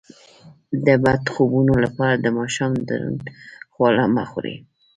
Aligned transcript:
د 0.85 0.87
بد 1.03 1.23
خوبونو 1.33 1.73
لپاره 1.83 2.15
د 2.17 2.25
ماښام 2.37 2.71
دروند 2.89 3.21
خواړه 3.73 4.03
مه 4.15 4.23
خورئ 4.31 4.57